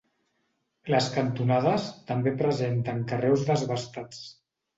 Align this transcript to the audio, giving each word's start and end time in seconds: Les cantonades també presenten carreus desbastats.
Les 0.93 1.09
cantonades 1.17 1.85
també 2.07 2.33
presenten 2.41 3.05
carreus 3.13 3.45
desbastats. 3.53 4.27